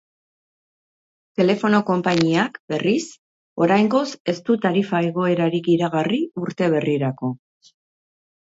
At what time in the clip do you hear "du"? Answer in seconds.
4.49-4.57